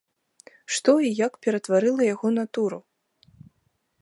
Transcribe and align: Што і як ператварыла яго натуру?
Што 0.77 0.95
і 1.09 1.11
як 1.25 1.33
ператварыла 1.47 2.09
яго 2.13 2.27
натуру? 2.41 2.79